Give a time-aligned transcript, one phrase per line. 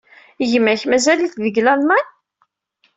[0.51, 2.05] Gma-k mazal-it deg Lalman?